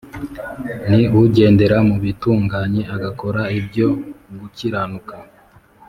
[0.89, 3.87] Ni ugendera mu bitunganye agakora ibyo
[4.39, 5.15] gukiranuka